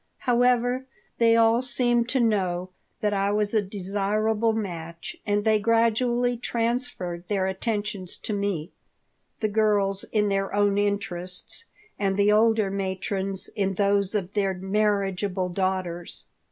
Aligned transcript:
However, 0.21 0.87
they 1.19 1.35
all 1.35 1.61
seemed 1.61 2.09
to 2.09 2.19
know 2.19 2.71
that 3.01 3.13
I 3.13 3.29
was 3.29 3.53
a 3.53 3.61
desirable 3.61 4.51
match 4.51 5.15
and 5.27 5.43
they 5.43 5.59
gradually 5.59 6.37
transferred 6.37 7.27
their 7.27 7.45
attentions 7.45 8.17
to 8.17 8.33
me, 8.33 8.71
the 9.41 9.47
girls 9.47 10.03
in 10.05 10.27
their 10.29 10.55
own 10.55 10.79
interests 10.79 11.65
and 11.99 12.17
the 12.17 12.31
older 12.31 12.71
matrons 12.71 13.47
in 13.49 13.75
those 13.75 14.15
of 14.15 14.33
their 14.33 14.55
marriageable 14.55 15.49
daughters. 15.49 16.25